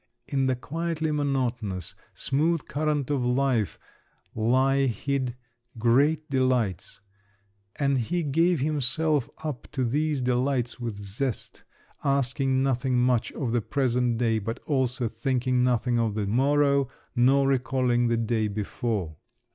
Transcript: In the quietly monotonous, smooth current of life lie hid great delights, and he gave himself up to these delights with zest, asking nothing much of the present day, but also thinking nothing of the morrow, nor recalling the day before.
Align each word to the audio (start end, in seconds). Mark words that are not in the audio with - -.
In 0.27 0.47
the 0.47 0.55
quietly 0.55 1.11
monotonous, 1.11 1.93
smooth 2.15 2.65
current 2.65 3.11
of 3.11 3.23
life 3.23 3.77
lie 4.33 4.87
hid 4.87 5.35
great 5.77 6.27
delights, 6.27 7.01
and 7.75 7.99
he 7.99 8.23
gave 8.23 8.61
himself 8.61 9.29
up 9.43 9.67
to 9.73 9.85
these 9.85 10.19
delights 10.19 10.79
with 10.79 10.95
zest, 10.95 11.63
asking 12.03 12.63
nothing 12.63 12.97
much 12.97 13.31
of 13.33 13.51
the 13.51 13.61
present 13.61 14.17
day, 14.17 14.39
but 14.39 14.57
also 14.65 15.07
thinking 15.07 15.63
nothing 15.63 15.99
of 15.99 16.15
the 16.15 16.25
morrow, 16.25 16.89
nor 17.15 17.47
recalling 17.47 18.07
the 18.07 18.17
day 18.17 18.47
before. 18.47 19.17